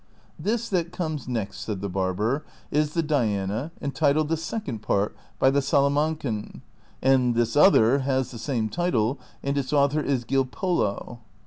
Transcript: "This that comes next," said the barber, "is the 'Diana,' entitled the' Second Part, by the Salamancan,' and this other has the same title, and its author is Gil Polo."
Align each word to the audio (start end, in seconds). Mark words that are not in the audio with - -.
"This 0.39 0.67
that 0.69 0.91
comes 0.91 1.27
next," 1.27 1.59
said 1.59 1.79
the 1.79 1.87
barber, 1.87 2.43
"is 2.71 2.95
the 2.95 3.03
'Diana,' 3.03 3.71
entitled 3.83 4.29
the' 4.29 4.37
Second 4.51 4.79
Part, 4.81 5.15
by 5.37 5.51
the 5.51 5.61
Salamancan,' 5.61 6.61
and 7.03 7.35
this 7.35 7.55
other 7.55 7.99
has 7.99 8.31
the 8.31 8.39
same 8.39 8.67
title, 8.67 9.19
and 9.43 9.55
its 9.59 9.71
author 9.71 10.01
is 10.01 10.23
Gil 10.23 10.45
Polo." 10.45 11.19